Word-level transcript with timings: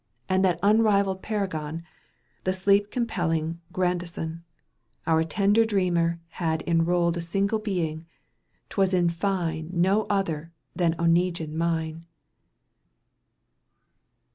And 0.27 0.43
that 0.43 0.59
unrivaned 0.63 1.21
paragon, 1.21 1.83
The 2.43 2.53
sleep 2.53 2.89
compelling 2.89 3.61
Grandison, 3.71 4.43
Our 5.05 5.23
tender 5.23 5.63
dreamer 5.63 6.19
had 6.41 6.63
enrolled 6.65 7.17
A 7.17 7.21
single 7.21 7.59
being: 7.59 8.07
'twas 8.69 8.95
in 8.95 9.09
fine 9.09 9.69
No 9.71 10.07
other 10.09 10.51
than 10.75 10.95
Oneguine 10.97 11.53
mine. 11.55 12.07